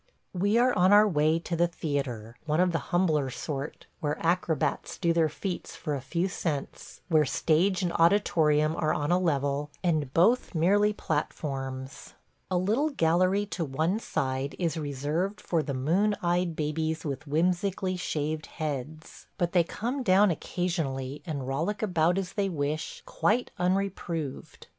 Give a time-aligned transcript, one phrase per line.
[0.33, 4.97] We are on our way to the theatre– one of the humbler sort, where acrobats
[4.97, 9.69] do their feats for a few cents, where stage and auditorium are on a level,
[9.83, 12.15] and both merely platforms.
[12.49, 17.95] A little gallery to one side is reserved for the moon eyed babies with whimsically
[17.95, 24.65] shaved heads; but they come down occasionally and rollic about as they wish, quite unreproved.